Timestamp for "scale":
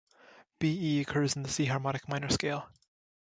2.31-2.67